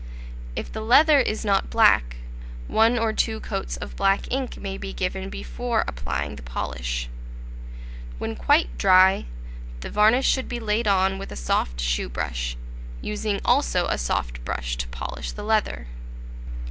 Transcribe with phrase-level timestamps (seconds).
[0.55, 2.15] If the leather is not black,
[2.67, 7.07] one or two coats of black ink may be given before applying the polish.
[8.17, 9.25] When quite dry,
[9.81, 12.57] the varnish should be laid on with a soft shoe brush,
[12.99, 15.85] using also a soft brush to polish the leather.